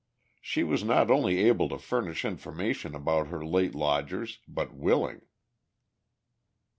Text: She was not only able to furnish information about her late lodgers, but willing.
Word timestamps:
She 0.41 0.63
was 0.63 0.83
not 0.83 1.11
only 1.11 1.37
able 1.41 1.69
to 1.69 1.77
furnish 1.77 2.25
information 2.25 2.95
about 2.95 3.27
her 3.27 3.45
late 3.45 3.75
lodgers, 3.75 4.39
but 4.47 4.73
willing. 4.73 5.21